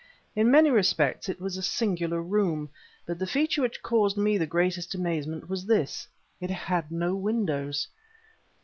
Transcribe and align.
In 0.35 0.49
many 0.49 0.71
respects 0.71 1.29
it 1.29 1.39
was 1.39 1.57
a 1.57 1.61
singular 1.61 2.23
room, 2.23 2.69
but 3.05 3.19
the 3.19 3.27
feature 3.27 3.61
which 3.61 3.83
caused 3.83 4.17
me 4.17 4.35
the 4.35 4.47
greatest 4.47 4.95
amazement 4.95 5.47
was 5.47 5.67
this: 5.67 6.07
it 6.39 6.49
had 6.49 6.89
no 6.91 7.13
windows! 7.15 7.87